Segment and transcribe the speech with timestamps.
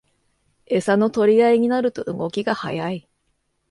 [0.65, 3.07] エサの取り合いになると動きが速い